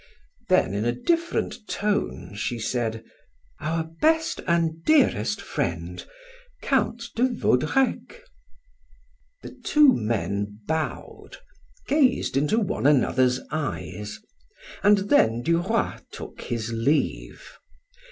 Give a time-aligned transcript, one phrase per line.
[0.49, 3.03] Then in a different tone, she said:
[3.59, 6.03] "Our best and dearest friend,
[6.63, 8.23] Count de Vaudrec."
[9.43, 11.37] The two men bowed,
[11.87, 14.17] gazed into one another's eyes,
[14.81, 17.43] and then Duroy took his leave.